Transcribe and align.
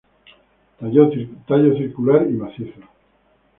Tallo 1.45 1.77
circular 1.77 2.27
y 2.27 2.33
macizo. 2.33 2.81